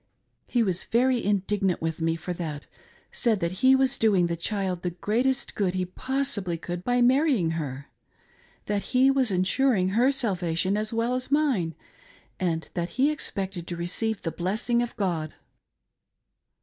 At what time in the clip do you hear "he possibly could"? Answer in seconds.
5.75-6.83